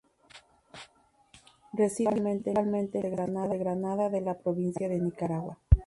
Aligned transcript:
Residió 1.73 2.09
habitualmente 2.09 2.49
en 2.49 3.05
la 3.15 3.27
ciudad 3.27 3.49
de 3.49 3.57
Granada 3.59 4.09
de 4.09 4.21
la 4.21 4.35
provincia 4.39 4.89
de 4.89 4.99
Nicaragua. 4.99 5.59